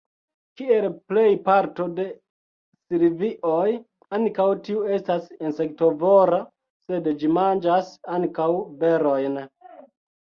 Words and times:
Kiel 0.59 0.85
plej 1.09 1.25
parto 1.49 1.83
de 1.99 2.05
silvioj, 2.93 3.67
ankaŭ 4.19 4.47
tiu 4.69 4.81
estas 4.97 5.29
insektovora, 5.49 6.41
sed 6.89 7.13
ĝi 7.21 7.31
manĝas 7.39 7.93
ankaŭ 8.19 8.49
berojn. 8.85 9.43